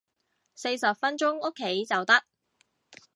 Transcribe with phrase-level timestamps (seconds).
[0.55, 2.23] 四十分鐘屋企就得